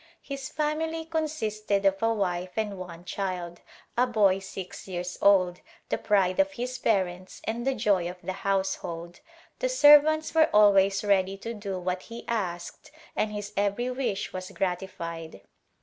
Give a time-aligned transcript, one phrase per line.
[0.23, 3.61] His family consisted of a wife and one child,
[3.95, 8.33] a boy six years old, the pride of his parents and the joy of the
[8.33, 9.19] household.
[9.59, 14.49] The servants were always ready to do what he asked and his every wish was
[14.49, 15.41] gratified.